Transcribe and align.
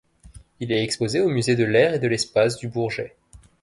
Il 0.59 0.71
est 0.71 0.81
exposé 0.83 1.19
au 1.19 1.29
Musée 1.29 1.55
de 1.55 1.63
l'Air 1.63 1.93
et 1.93 1.99
de 1.99 2.07
l'Espace 2.07 2.57
du 2.57 2.67
Bourget. 2.67 3.15